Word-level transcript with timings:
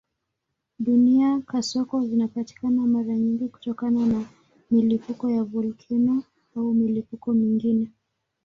Duniani 0.79 1.43
kasoko 1.43 2.01
zinapatikana 2.05 2.85
mara 2.87 3.17
nyingi 3.17 3.47
kutokana 3.47 4.05
na 4.05 4.25
milipuko 4.71 5.29
ya 5.31 5.43
volkeno 5.43 6.23
au 6.55 6.73
milipuko 6.73 7.33
mingine. 7.33 7.91